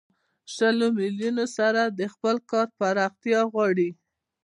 شلو 0.53 0.87
میلیونو 0.99 1.45
سره 1.57 1.81
د 1.99 2.01
خپل 2.13 2.35
کار 2.51 2.67
پراختیا 2.79 3.39
غواړي 3.51 3.89